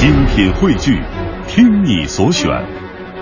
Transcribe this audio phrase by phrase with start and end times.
[0.00, 0.98] 精品汇聚，
[1.46, 2.48] 听你所选，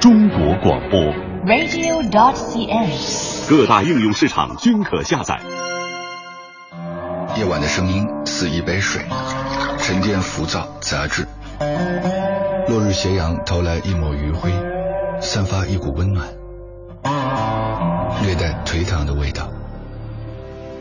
[0.00, 0.98] 中国广播。
[1.46, 5.38] radio.dot.cn，各大应用市场均可下载。
[7.38, 9.02] 夜晚的声音似一杯水，
[9.78, 11.24] 沉淀浮躁杂质。
[12.66, 14.50] 落日斜阳投来一抹余晖，
[15.20, 16.26] 散发一股温暖，
[18.24, 19.48] 略带颓唐的味道。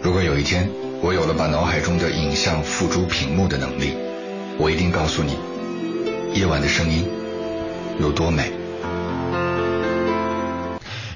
[0.01, 0.67] 如果有一天
[1.03, 3.93] 我有了把脑海中的影像付诸屏幕的能力，
[4.57, 5.37] 我一定告诉你。
[6.35, 7.05] 夜晚的声音
[8.01, 8.41] 有多美？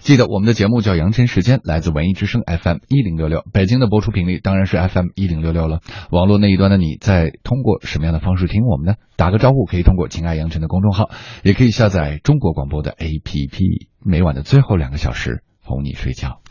[0.01, 5.79] 记得我们的节目叫《阳晨时间》，来自文艺之声 FM 一零六六，北京的播出频率当然是 FM 一零六六了。
[6.11, 8.93] 网络那一端的你在通过什么样的方式听我们呢？
[9.15, 11.09] 打个招呼，可以通过“情爱阳晨”的公众号，
[11.41, 13.87] 也可以下载中国广播的 APP。
[14.05, 16.41] 每晚的最后两个小时，哄你睡觉。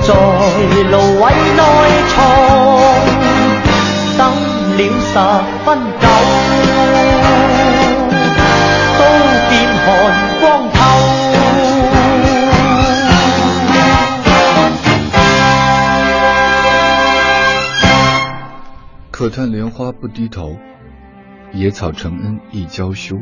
[0.02, 0.04] 在
[0.90, 1.62] 芦苇内
[2.08, 2.10] 藏，
[4.16, 4.20] 等
[4.76, 5.12] 了十
[5.64, 5.64] 分
[6.00, 6.04] 久，
[8.98, 9.00] 都
[9.48, 9.50] 变
[9.82, 9.84] 寒
[10.40, 10.76] 光透。
[19.10, 20.56] 可叹莲花不低头，
[21.52, 23.16] 野草成恩亦娇羞，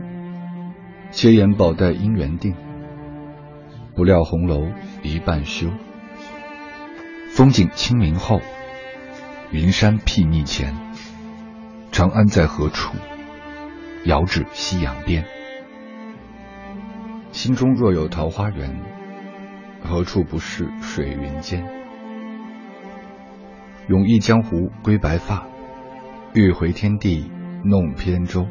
[1.10, 2.69] 且言宝黛姻缘定。
[3.94, 4.68] 不料红楼
[5.02, 5.66] 一半休，
[7.30, 8.40] 风景清明后，
[9.50, 10.74] 云山睥睨前。
[11.90, 12.94] 长安在何处？
[14.04, 15.24] 遥指夕阳边。
[17.32, 18.80] 心中若有桃花源，
[19.82, 21.64] 何处不是水云间？
[23.88, 24.50] 永忆江湖
[24.84, 25.46] 归白发，
[26.32, 27.30] 欲回天地
[27.64, 28.46] 弄扁舟。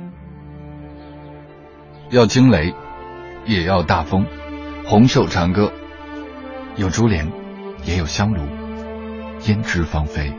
[2.09, 2.73] 要惊雷，
[3.45, 4.25] 也要大风。
[4.89, 5.72] 红袖长歌，
[6.75, 7.31] 有珠帘，
[7.85, 8.41] 也有香炉，
[9.39, 10.33] 胭脂芳菲。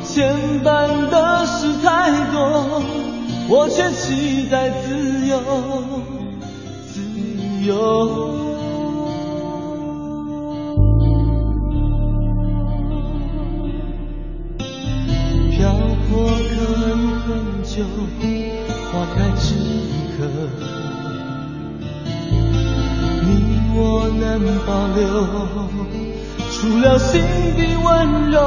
[0.05, 2.82] 牵绊的事太多，
[3.49, 5.40] 我却期待自由，
[6.88, 7.00] 自
[7.67, 8.38] 由。
[24.98, 25.26] 留，
[26.52, 27.22] 除了心
[27.56, 28.40] 底温柔，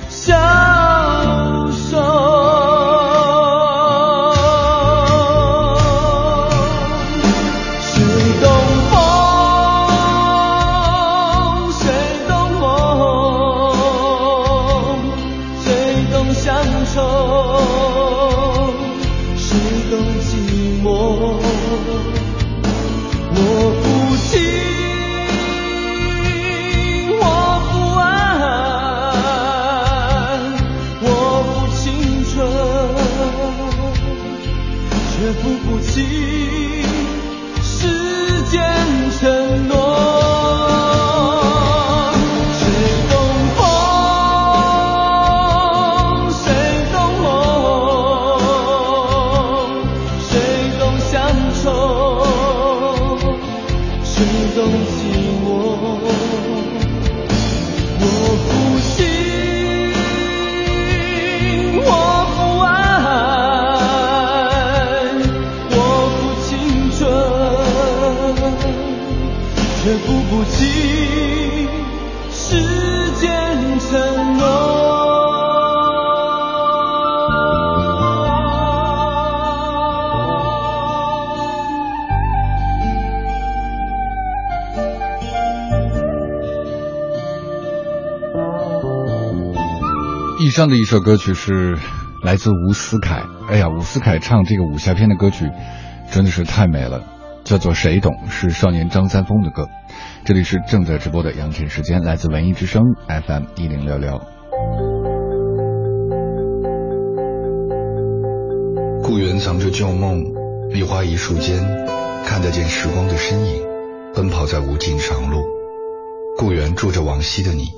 [0.09, 2.68] 消瘦。
[69.89, 70.67] 却付不起
[72.31, 74.47] 时间承诺。
[90.43, 91.79] 以上的一首歌曲是
[92.23, 93.23] 来自吴思凯。
[93.49, 95.51] 哎呀，吴思凯唱这个武侠片的歌曲，
[96.13, 97.03] 真的是太美了。
[97.49, 98.15] 叫做谁懂？
[98.29, 99.71] 是少年张三丰的歌。
[100.23, 104.21] 这里是正在直播的《羊晨时间》，来自文艺之声 FM 一零六六。
[109.03, 110.23] 故园藏着旧梦，
[110.71, 111.57] 梨花一树间，
[112.27, 113.63] 看得见时光的身影。
[114.15, 115.41] 奔跑在无尽长路，
[116.37, 117.69] 故园住着往昔的你，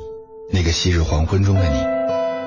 [0.52, 1.76] 那个昔日黄昏中的你，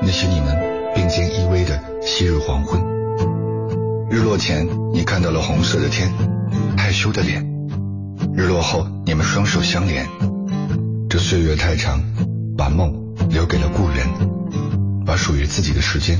[0.02, 0.48] 那是你们
[0.94, 2.82] 并肩依偎的昔日黄昏。
[4.10, 6.33] 日落前，你看到了红色的天。
[6.94, 7.44] 羞的脸，
[8.36, 10.06] 日落后你们双手相连，
[11.10, 12.00] 这岁月太长，
[12.56, 12.94] 把梦
[13.32, 14.08] 留给了故人，
[15.04, 16.16] 把属于自己的时间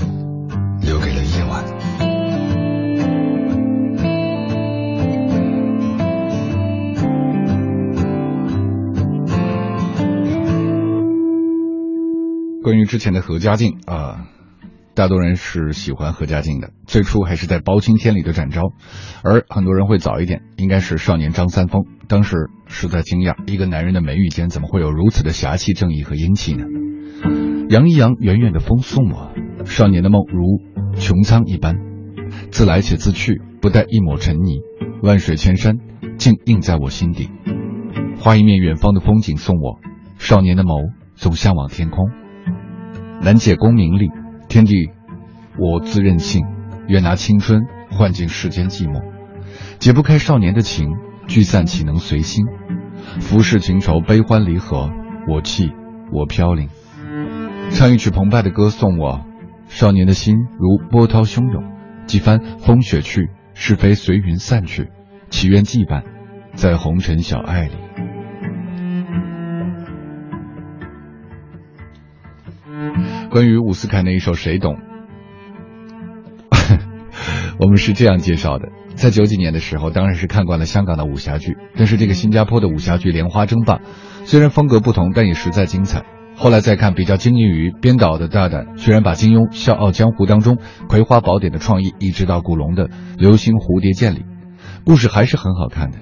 [0.82, 1.64] 留给了夜晚。
[12.64, 14.26] 关于之前的何家劲啊。
[14.96, 18.62] 大多人是喜欢何家劲的，最初还是在《包青天》里的展昭，
[19.24, 21.82] 而很多人会早一点，应该是少年张三丰。
[22.08, 22.36] 当时
[22.68, 26.66] 实在惊讶，一个男人的眉宇间怎么会有如此的侠气、正义和英气呢？
[27.70, 29.32] 杨一扬，远远的风送我，
[29.66, 30.44] 少年的梦如
[30.96, 31.76] 穹苍一般，
[32.52, 34.60] 自来且自去，不带一抹尘泥。
[35.02, 35.80] 万水千山，
[36.20, 37.32] 竟映在我心底。
[38.20, 39.80] 画一面，远方的风景送我，
[40.20, 42.12] 少年的眸总向往天空，
[43.24, 44.12] 难解功名利。
[44.54, 44.92] 天地，
[45.58, 46.40] 我自任性，
[46.88, 49.02] 愿拿青春换尽世间寂寞。
[49.80, 50.86] 解不开少年的情，
[51.26, 52.46] 聚散岂能随心？
[53.20, 54.92] 浮世情愁，悲欢离合，
[55.28, 55.72] 我弃
[56.12, 56.70] 我飘零。
[57.72, 59.26] 唱一曲澎湃的歌，送我
[59.70, 61.64] 少年的心，如波涛汹涌。
[62.06, 64.88] 几番风雪去，是非随云散去。
[65.32, 66.04] 祈愿祭绊，
[66.54, 68.03] 在红尘小爱里。
[73.34, 74.76] 关于伍思凯那一首《谁懂》，
[77.60, 83.78] 我们是这样介绍的：在九几年的时候，当然是看惯了香港的武侠剧，但是这个新加坡的武侠剧《莲花争霸》，
[84.26, 86.06] 虽然风格不同，但也实在精彩。
[86.36, 90.54] 后来再看比较惊异于编导的大胆，居然把金庸《笑傲江湖》当中
[90.88, 92.88] 《葵花宝典》的创意移植到古龙的
[93.18, 94.24] 《流星蝴蝶剑》里，
[94.86, 95.98] 故事还是很好看的。